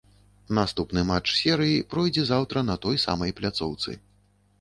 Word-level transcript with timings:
Наступны 0.59 1.01
матч 1.09 1.27
серыі 1.39 1.75
пройдзе 1.91 2.23
заўтра 2.31 2.63
на 2.71 2.79
той 2.87 2.99
самай 3.05 3.35
пляцоўцы. 3.41 3.91